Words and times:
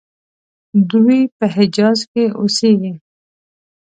دوی 0.91 1.19
په 1.37 1.45
حجاز 1.55 1.99
کې 2.11 2.23
اوسیږي. 2.39 2.93